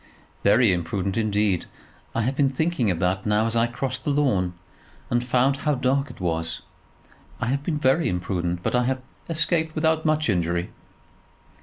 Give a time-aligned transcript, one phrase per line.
[0.43, 1.65] "Very imprudent, indeed.
[2.15, 4.55] I have been thinking of that now as I crossed the lawn,
[5.11, 6.63] and found how dark it was.
[7.39, 10.71] I have been very imprudent; but I have escaped without much injury."